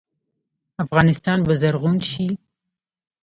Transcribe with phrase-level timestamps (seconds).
[0.83, 2.27] افغانستان به زرغون شي؟